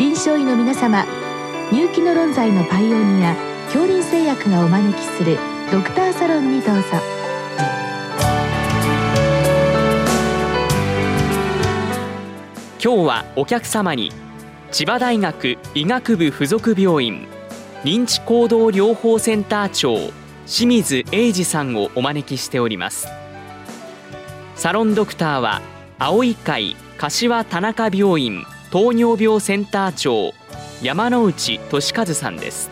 [0.00, 1.04] 臨床医の皆様
[1.70, 5.36] 入気の論剤のパイオニア恐林製薬がお招きする
[5.70, 6.82] ドクターサロンにどうぞ。
[12.82, 14.10] 今日はお客様に
[14.70, 17.28] 千葉大学医学部附属病院
[17.84, 20.14] 認知行動療法センター長
[20.46, 23.06] 清水英二さんをお招きしております。
[24.56, 25.60] サロンドクターは
[25.98, 30.32] 青い会柏田中病院糖尿病センター長
[30.80, 32.70] 山内俊和さんです。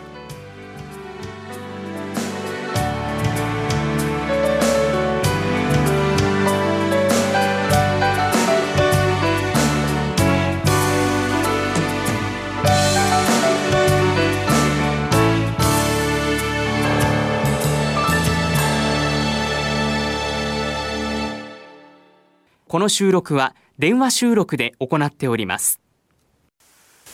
[22.69, 25.81] この収録は電話収録で行っております。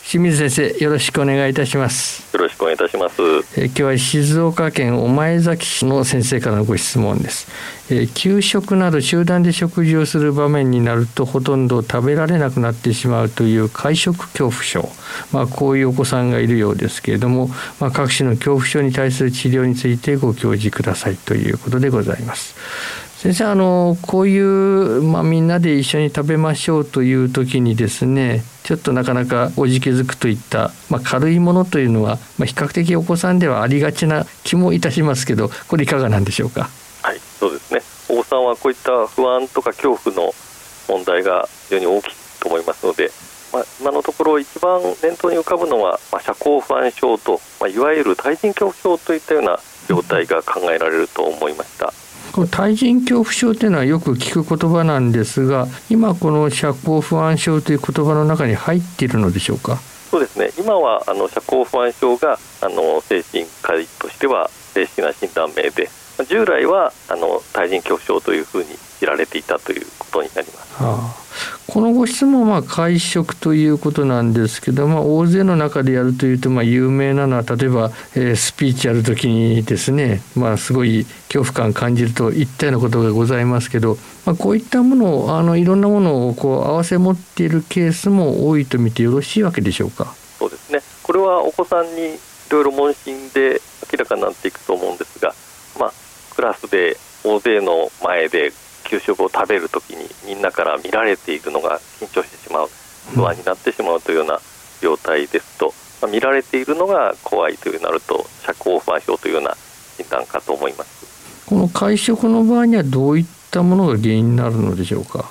[0.08, 2.32] 清水先生よろしくお願いいたします。
[2.32, 3.24] よろしくお願いいたします。
[3.60, 7.48] え今日は静岡県御前崎市の先生からのご質問です。
[7.90, 14.90] え給食など集団で食事をする場面になるとほとんど食べられなくなってしまうという会食恐怖症。
[15.32, 22.56] まあこういうお子さんがいるようですけれどもまあ各種の恐怖症に対する治療についてご教示くださいということでございます
[23.26, 36.70] 先生あのこういう、まあ、みんなで一緒に食べましょうという時にですねちょっとなかなかおじけづくといった、まあ、軽いものというのは、まあ、比較的お子さんではありがちな気もいたしますけどこれいかがなんでしょうか？
[37.02, 37.82] はいそうですね
[38.16, 40.32] お子さんはこういった不安とか恐怖の
[40.88, 43.10] 問題が非常に大きいと思いますので、
[43.52, 49.58] まあ、今のところ一番念頭に浮かぶのは、まあ、社交不安症と、まあ、いわゆる対人恐怖症といったような
[49.90, 51.92] 状態が考えられると思いました。
[52.36, 59.78] この対人恐怖症というのはよく聞く言葉なんですが今この社交不安症という言葉の中に入っているのでしょうか？
[60.12, 60.52] そうですね。
[60.60, 65.90] 今はあの社交不安症があの精神科医としては正式な診断名で
[66.24, 70.84] 従来はあの対人恐怖症というふうに知られていたということになります。
[70.84, 71.26] はあ
[71.68, 90.16] このご質問は会食ということなんですけども大勢の中でやるというとまあ有名なのは例えば、えー、スピーチやる時にですねまあすごい恐怖感感じるといったようなことがございますけど、まあ、こういったものをあのいろんなものをこう合わせ持っているケースも多いと見てよろしいわけでしょうか？
[90.40, 92.18] そうですねこれはお子さんにい
[92.50, 93.60] ろいろ問診で
[93.92, 95.36] 明らかになっていくと思うんですが、まあ、
[96.36, 98.52] クラスで大勢の前で
[98.84, 102.70] 給食を食べるときにみんなから見られているのが緊張してしまう。
[103.14, 104.40] 不安になってしまうというような
[104.82, 109.56] 状態ですと、まあ、見られているのが怖いというなると社交不安症というような
[109.98, 115.30] 診断かと思いますこの会食の場合にはどういったものが原因になるのでしょうか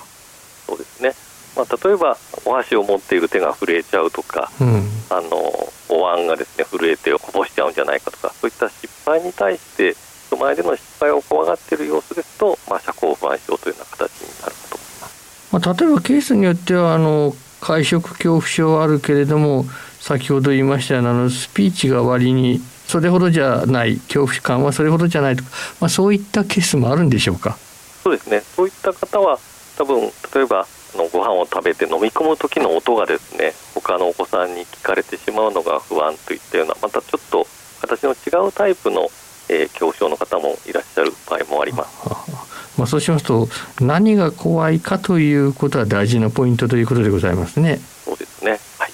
[0.67, 1.13] そうですね、
[1.57, 5.37] まあ、例えばお箸を持っている手が震えちゃうとか、うん、あの
[5.89, 15.49] お椀がですね震えてこぼしちゃうんじゃないかとかそういった失敗に対して人前での失敗を怖がっている様子ですと、まあ、社交不安症というような形になるかと思います。
[15.53, 19.65] まあ、例えばケースによってはあの会食恐怖症あるけれども
[20.01, 27.57] 先ほど言いましたようなあのスピーチが割にそれほどじゃない恐怖感はそれほどじゃないとか、まあ、そういったケースもあるんでしょうか？
[28.03, 29.39] そうですねそういった方は
[29.79, 30.01] 多分
[30.35, 37.47] 例えばあのご飯を食べて飲み込む時の音がですね他のお子さんに聞かれてしまうのが不安といったようなまたちょっと
[37.81, 39.09] 形の違うタイプの
[39.49, 41.91] えー、恐怖症の方もいらっしゃる場合もあります。
[42.77, 43.49] まあ、そうしますと
[43.81, 47.81] 何が怖いかということは大事なポイントということでございますね。
[48.05, 48.59] そうですね。
[48.79, 48.93] はい。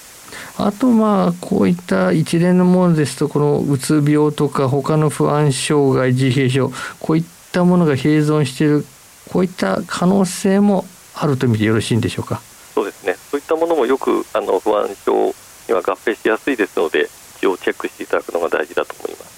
[0.58, 8.84] あとまあこういった一連のものですとこのうつ病とか他の不安障害自閉症こういったものが併存している
[9.32, 10.84] こういった可能性も
[11.14, 12.42] あると見てよろしいんでしょうか？
[12.74, 13.16] そうですね。
[13.30, 15.12] そういったものもよくあの不安症
[15.68, 17.08] には合併しやすいですので
[17.38, 19.29] 一応チェックしていただくのが大事だと思います。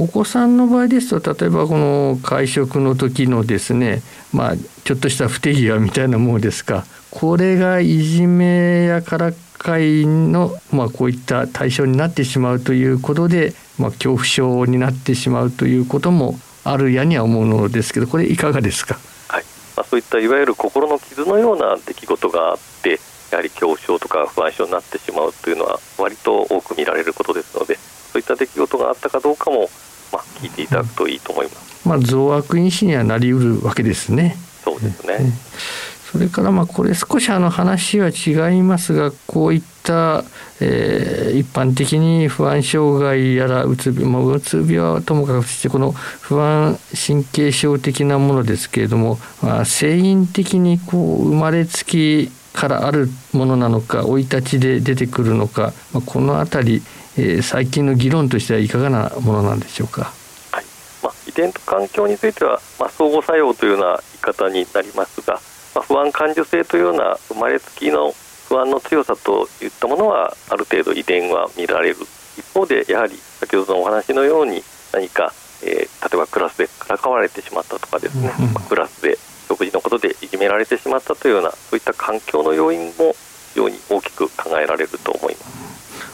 [0.00, 4.00] お子さんの場合ですと例えばこの会食の時のですね
[4.32, 6.86] まあちょっとした不手際みたいなものですか。
[7.10, 18.96] これがいじめやからかいの、まあ、こういった対象になってしまうということで、まあ、恐怖症になってしまうということもあるやには思うのですけどこれいかがですか、
[19.28, 19.44] はい。
[19.76, 23.00] まあ、そういったいわゆる心の傷のような出来事があって
[23.32, 29.68] やはり恐怖症とか不安症になってしまうというのは割と多く見られることですのでそういった出来事があったかどうかも
[30.12, 31.88] まあ、聞いていただくといいと思います。
[31.88, 34.36] まあ、増悪因子にはなりうるわけですね。
[34.64, 35.32] そうですね。
[36.10, 40.24] それからまあこれ少しあの話は違いますがこういった、
[40.60, 46.76] えー、一般的に不安障害やらうつ病、まあ、うつ病はともかくしてこの不安
[47.06, 56.82] 神経症的なものですけれども、まあ、成因的にこう生まれつきからあるものなのか生い立ちで出てくるのか、まあ、この辺り、
[57.16, 60.12] えー、最近の議論としてはいかがなものなんでしょうか？
[60.52, 60.64] はい。
[61.02, 65.40] まあ、遺伝と環境については、まあ、相互作用というような言い方になりますが、
[65.74, 68.12] まあ、不安感受性というような生まれつきの
[68.48, 71.96] 不安の強さといったものはある程度遺伝は見られる。
[72.36, 74.62] 一方でやはり先ほどのお話のように
[74.92, 75.32] 何か、
[75.62, 79.18] えー、例えばクラスでからかわれてしまったとかですね、まあ、クラスで
[79.50, 83.14] 食事のことでいじめられてしまったというようなそういった環境の要因も
[83.52, 85.70] 非常に大きく考えられると思います。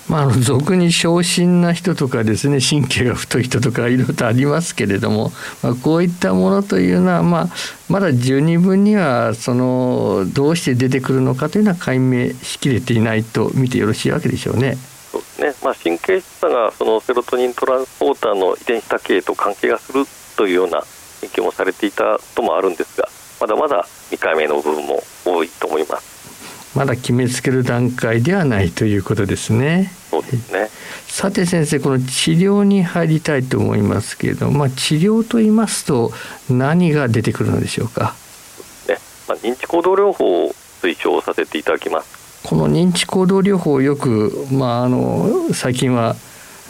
[0.08, 5.32] まあ、俗に小心な人とかですね神経が太い人とかいろいろとありますけれども、
[5.64, 7.48] まあ、こういったものというのは、まあ、
[7.88, 14.78] まだ十二分にはそのどうして出てくるのかというのは解明しきれていないと見てよろしいわけでしょうね。
[15.10, 20.04] そうですねまあ、神経質さがそのセロトニントランスポーターの遺伝子多形と関係がする
[20.36, 20.82] というような
[21.20, 23.08] 研究もされていたともあるんですが
[23.40, 26.16] まだまだ未解明の部分も多いと思います。
[26.76, 29.92] まだ決めつける段階ではないということですね。
[30.10, 30.68] そうですね。
[31.06, 36.12] さて先生この治療に入りたいと思いますけれども、まあ、治療と言いますと
[36.50, 38.14] 何が出てくるのでしょうか？
[38.88, 42.42] ね、まあ、認知行動療法を推奨させていただきます。
[42.42, 46.14] この認知行動療法をよく、まあ、あの最近は、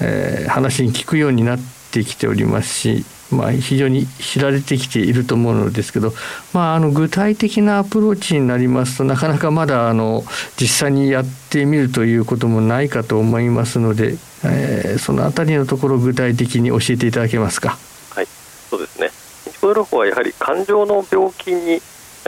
[0.01, 1.59] えー、話に聞くようになっ
[1.91, 6.13] てきておりますしまあ、非常に知られてきていると思うのですけど、
[6.53, 10.25] まあ、あの具体的なアプローチになりますとなかなかまだあの
[10.61, 17.79] 実際にやってみるということもないかと思いますので、えー、そのあたりのところ具体的に教えていただけますか。
[18.11, 18.27] はい
[18.71, 19.11] そうですね
[19.45, 21.81] 日光療法はやはり感情の病気に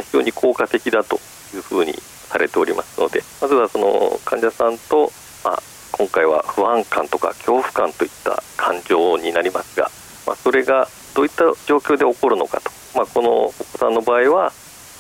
[0.03, 1.21] 非常に効果的だと
[1.55, 1.93] いうふうに
[2.29, 5.11] されておりますのでまずはその患者さんと、
[5.45, 5.63] まあ、
[5.93, 9.91] 今回は不安感とか恐怖感といった感情になりますが
[10.29, 10.87] まあ、それが
[11.17, 14.53] どういった状況で起こるのかと、まあ、このお子さんの場合は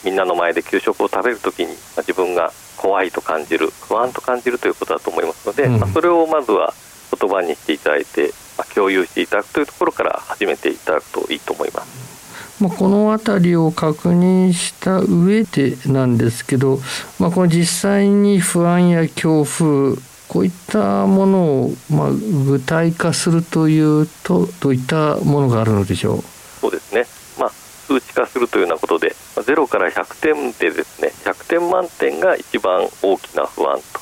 [0.03, 6.73] みんなの前で給食を食べるときに、まあ、自分が怖いと感じる不安と感じるということだと思いますので、うん、まあ、それをまずは
[7.21, 12.63] 言葉にしていただいて、まあ、共有していただくというところから始めていただくといいと思います。
[12.63, 16.81] まあ、この辺りを確認した上でなんですけど、
[17.19, 19.97] まあ、この実際に不安や恐怖
[20.29, 26.23] こういったものを、まあ、具体化するというとどういったものがあるのでしょう？
[26.61, 27.07] そうですね、
[27.41, 34.01] まあ、数値化するというようなことで0から100点でですね100点満点が一番大きな不安と、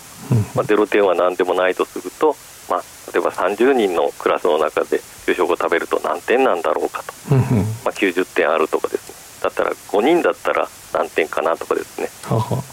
[0.56, 2.34] まあ、0点は何でもないとすると、
[2.69, 2.82] まあ、
[3.12, 9.15] 例えば30人のクラスの中で給食を食べると何点なんだろうかと、まあ、90点あるとかですね
[9.46, 12.08] だったら5人だったら何点かなとかですね、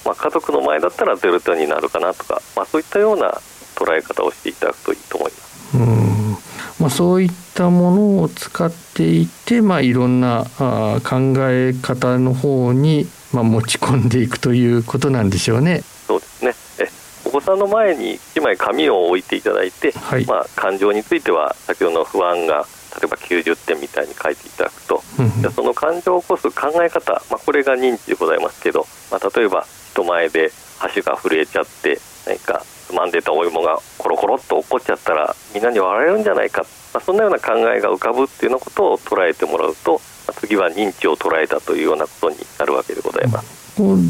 [0.05, 3.29] まあ、家族の前だったら0点になるかなとか、まあ、そういったような
[3.75, 5.77] 捉え方をしていただくといいと思います。
[5.77, 6.37] うん。
[6.79, 15.83] まあ、そういったものを使っていて、まあ、いろんなあ考え方の方に、まあ、持ち込んでいくということなんでしょうね。
[16.07, 16.53] そうですね。
[16.79, 16.89] え
[17.25, 25.02] お子さんの前に1枚紙を置いていただいて、はい、まあ、感情については先ほどの不安が例えば90点みたいに書いていただくと、
[25.41, 36.63] じゃその感情を起こす考え方、まあ、これが認知でございますけど、まあ、例えば人前で箸が震えちゃって何かつまんでたお芋がコロコロっと落っこっちゃったらみんなに笑えるんじゃないか、
[36.93, 39.99] まあ、そんなような考えが浮かぶっていうようなことを捉えてもらうと、ま
[40.29, 43.63] あ、次は認知を捉えたというようなことになるわけでございます。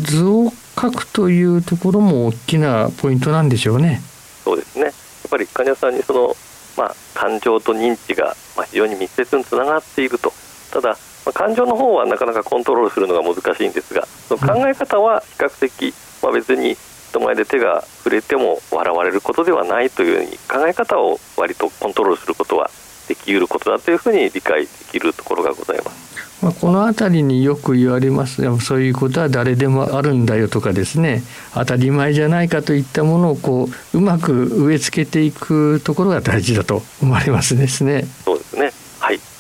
[0.04, 4.02] 図を書くというところも大きなポイントなんでしょうね。
[4.44, 4.94] そうですねやっ
[5.30, 6.36] ぱり患者さんにその、
[6.78, 10.34] まあ、感情と認知がまあ非常に密接につながっていると
[10.74, 10.90] ただ、
[11.26, 16.76] まあ、感情の方はなかなかコントロールするのが難しいんですがその考え方は比較的、まあ、別に
[17.10, 22.72] 人前で手が触れても笑われることではないというふうに考え方を割とコントロールすることは
[23.08, 26.14] できうることだというふうに理解できるところがございます。
[26.42, 38.06] まあ、この辺りによく言われますねそういうことは誰でもあるんだよとかですね当たり前じゃないかといったものをこううまく植え付けていくところが大事だと思われますですね。
[38.26, 38.73] そうですねはい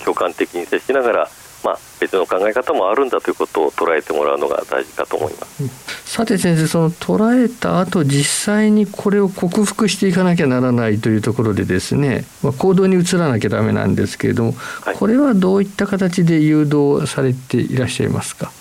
[0.03, 1.29] 共感的に接しながら
[1.63, 5.63] まあ、別の考え方もあるんだということを捉えてもらうのが大事かと思います。
[6.05, 18.51] さて先生その捉えた後実際にこれを克服していかなきゃならないというところでですね、まあ、行動に移らなきゃダメなんですけれども、はい、これはどういった形で誘導されていらっしゃいますか？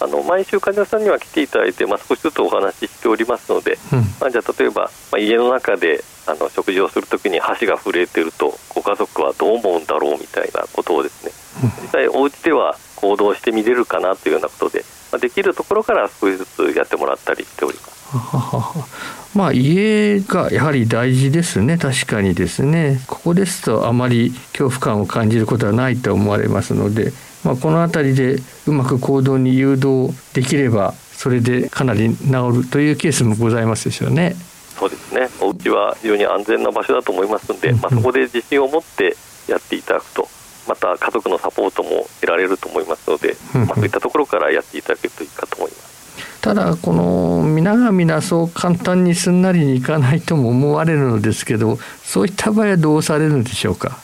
[0.00, 11.32] あ、あの毎週患者さんには来ていただいて、まあ、少しずつお話ししておりますので、うん、まあ、じゃあ例えば、まあ、家の中であの食事をするときに箸が震えてるとご家族はどう思うんだろうみたいなことをですね
[11.82, 17.98] 実際お家では行動してみれるかなというようなことで、まあ、できるところから少しずつやってもらったりしております。
[19.36, 21.76] まあ家がやはり大事ですね。
[21.76, 23.00] 確かにですね。
[23.06, 27.12] ここですとあまり恐怖感を感じることはないと思われますので、
[27.44, 34.34] まあ、この辺りでうまく行動に誘導できればそれでかなり治るというケースもございますでしょうね。
[34.78, 35.28] そうですね。
[35.40, 39.16] お家は非常に安全な場所だと思いますので、まあ、そこで自信を持って
[39.48, 40.28] やっていただくと
[40.68, 45.88] また家族のサポートも得られると思いますので、まあ、そういったところからやっていただけるといいかと思います。
[46.40, 53.98] ただこの皆が皆そう簡単にすんなりにいかないとも思われるのですけどそういった場合はどうされるんでしょうか？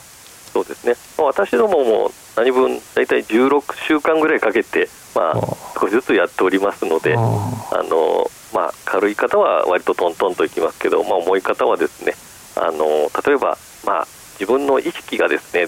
[0.51, 5.33] そうですね、まあ、私どもも何分大体16週間ぐらいかけて、まあ、
[5.79, 12.13] 少しずつやっておりますのであの、まあ、軽い方は割とトントンといきますけど、まあ、重い方はですね
[12.57, 12.85] あの
[13.25, 14.07] 例えば、まあ、
[14.39, 15.67] 自分の意識がですね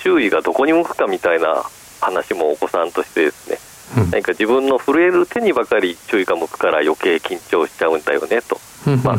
[0.00, 1.64] 注意がどこに向くかみたいな
[2.00, 3.58] 話もお子さんとしてですね
[4.10, 8.60] 何か自分の震える手にばかり注意が向くから余計緊張しちゃうんだよねと、
[9.02, 9.18] まあ、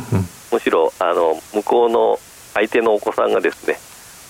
[0.52, 2.20] むしろあの向こうの
[2.54, 3.78] 相手のお子さんがですね、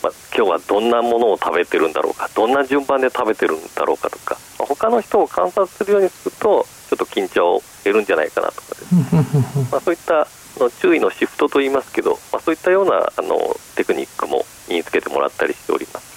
[0.02, 9.06] まあ、今日はどんなものを食べてるんだろうかどんな順番で食べてるんだろうかとか、まあ、他の人を観察するようにするとちょっと緊張を得るんじゃないかなとかです、ね、
[9.72, 10.28] まあ、そういった
[10.60, 16.10] の注意のシフトといいますけど、まあ、そういったようなあのテクニックも身につけてもらったりしております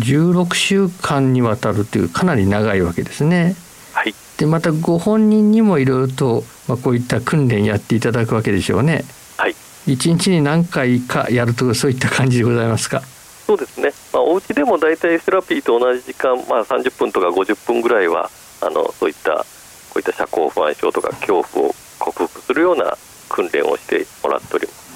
[0.00, 3.56] 16週間にわたるというかなり長いわけですね。
[4.36, 9.04] でまたご本人にもいろいろと、まあ、こういった訓練やっていただくわけでしょうね。
[9.38, 9.54] はい、
[9.86, 13.02] 1日に何回かやるとそういった感じでございますか？
[13.46, 18.28] そうですね、まあ、お家でも大体セラピーと同じ時間、まあ、30分とか50分ぐらいは
[18.60, 19.46] あのそういった
[19.90, 22.96] こういった社交不安症とか恐怖を克服するような
[23.28, 24.86] 訓練をしてもらっております。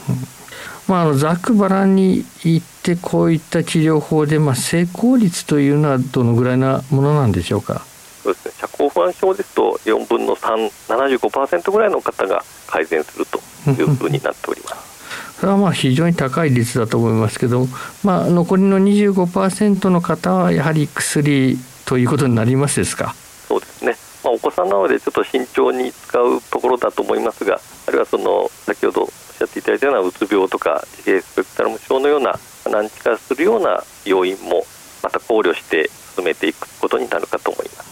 [0.90, 7.84] まあ、ざっくばらんに言ってこういった治療法で、まあ、成功率というのはどのぐらいなものなんでしょうか？
[8.24, 13.38] そうですね、社交不安症ですと4分の3、75%ぐらいの方が改善すると
[13.70, 14.89] いうふうになっております。
[15.40, 17.66] それはまあ非常に高い率だと思いますけど、
[18.04, 21.56] まあ、残りの25%の方はやはり薬
[21.86, 23.14] ということになりますですか？
[23.48, 32.38] そうですね、まあ、お子さんなのでちょっと慎重に使うところだと思いますがあるいはその先ほどおっしゃっていただいたようなうつ病とか自閉スペクトラム症のような
[32.70, 34.64] 難治化するような要因も
[35.02, 37.90] また考慮して進めていくことになるかと思います。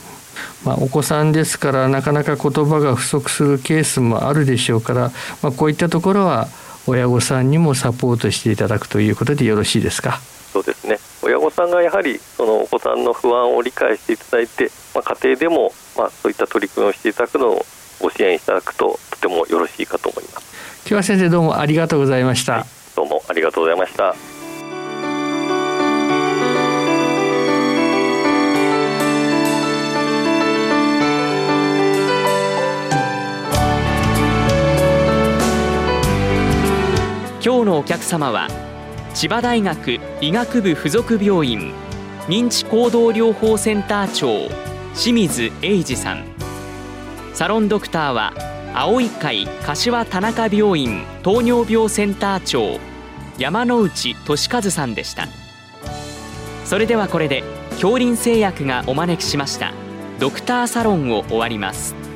[0.65, 6.49] まあ、お子さんですからなかなか言葉が不足するケースもあるでしょうから、まあ、こういったところは
[6.89, 10.21] 親御さんにもサポートしていただくということでよろしいですか？
[10.53, 10.99] そうですね。
[11.23, 17.67] 親御さんがやはりそのお子さんの不安を理解していただいて、まあ、家庭でもまあそういった取り組みをしていただくのを
[18.01, 20.49] ご支援いただくととてもよろしいかと思います。
[20.87, 22.65] 今日は先生どうもありがとうございました、はい、
[22.97, 24.15] どうもありがとうございました
[37.79, 38.49] のお客様は
[39.15, 41.73] 千葉大学医学部附属病院
[42.27, 44.49] 認知行動療法センター長
[44.95, 46.25] 清水英二さん。
[47.33, 48.33] サロンドクターは
[48.75, 52.81] 青い会柏田中病院糖尿病センター長
[53.39, 55.29] 山内俊和さんでした。
[56.65, 59.73] それではこれで恐林製薬がお招きしました
[60.19, 62.08] ドクターサロンを終わります。